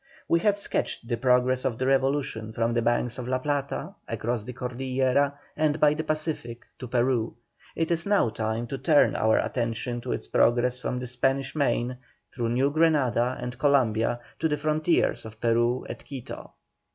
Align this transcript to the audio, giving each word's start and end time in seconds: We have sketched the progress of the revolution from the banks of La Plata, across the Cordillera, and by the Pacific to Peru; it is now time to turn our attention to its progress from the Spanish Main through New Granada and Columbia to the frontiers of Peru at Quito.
We 0.27 0.39
have 0.39 0.57
sketched 0.57 1.07
the 1.07 1.15
progress 1.15 1.63
of 1.63 1.77
the 1.77 1.85
revolution 1.85 2.53
from 2.53 2.73
the 2.73 2.81
banks 2.81 3.19
of 3.19 3.27
La 3.27 3.37
Plata, 3.37 3.93
across 4.07 4.43
the 4.43 4.53
Cordillera, 4.53 5.37
and 5.55 5.79
by 5.79 5.93
the 5.93 6.03
Pacific 6.03 6.65
to 6.79 6.87
Peru; 6.87 7.35
it 7.75 7.91
is 7.91 8.07
now 8.07 8.29
time 8.29 8.65
to 8.65 8.79
turn 8.79 9.15
our 9.15 9.37
attention 9.37 10.01
to 10.01 10.11
its 10.11 10.25
progress 10.25 10.79
from 10.79 10.97
the 10.97 11.05
Spanish 11.05 11.55
Main 11.55 11.97
through 12.31 12.49
New 12.49 12.71
Granada 12.71 13.37
and 13.39 13.59
Columbia 13.59 14.19
to 14.39 14.47
the 14.47 14.57
frontiers 14.57 15.23
of 15.23 15.39
Peru 15.39 15.85
at 15.87 16.03
Quito. 16.03 16.53